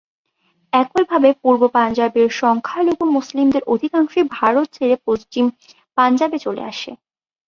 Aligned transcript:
একইভাবে 0.73 1.29
পূর্ব 1.41 1.61
পাঞ্জাবের 1.75 2.27
সংখ্যালঘু 2.41 3.03
মুসলিমদের 3.17 3.63
অধিকাংশই 3.73 4.23
ভারত 4.37 4.65
ছেড়ে 4.73 4.95
পশ্চিম 5.07 5.45
পাঞ্জাবে 5.97 6.37
চলে 6.45 6.61
আসে। 6.71 6.91